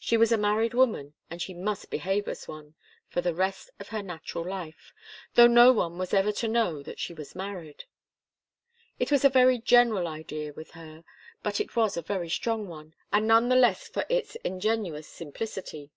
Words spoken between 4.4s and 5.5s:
life, though